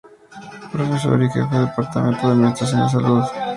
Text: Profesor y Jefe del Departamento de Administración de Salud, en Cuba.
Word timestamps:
Profesor 0.71 1.21
y 1.21 1.29
Jefe 1.29 1.55
del 1.55 1.67
Departamento 1.67 2.25
de 2.25 2.33
Administración 2.33 2.81
de 2.81 2.89
Salud, 2.89 3.17
en 3.17 3.21
Cuba. 3.21 3.47